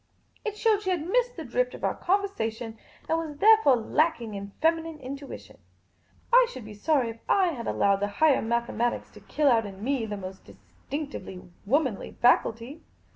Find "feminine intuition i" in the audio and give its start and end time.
4.59-6.47